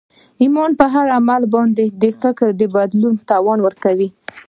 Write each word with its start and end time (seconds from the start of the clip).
ایمان 0.43 0.71
پر 0.79 1.07
عمل 1.17 1.41
باندې 1.55 1.85
د 2.01 2.03
فکر 2.21 2.47
بدلولو 2.73 3.25
توان 3.29 3.59
ورکوي 3.63 4.09